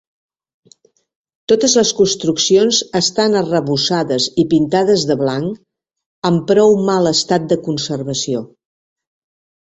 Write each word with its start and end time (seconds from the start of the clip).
Totes 1.51 1.73
les 1.79 1.89
construccions 1.97 2.79
estan 2.99 3.35
arrebossades 3.41 4.25
i 4.43 4.45
pintades 4.53 5.03
de 5.11 5.17
blanc, 5.19 5.59
en 6.31 6.39
prou 6.53 6.73
mal 6.87 7.11
estat 7.11 7.45
de 7.53 7.59
conservació. 7.69 8.41